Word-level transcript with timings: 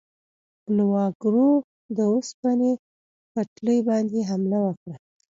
بلواګرو 0.65 1.51
د 1.97 1.99
اوسپنې 2.13 2.71
پټلۍ 3.33 3.79
باندې 3.89 4.19
حمله 4.29 4.59
وکړه. 4.65 4.95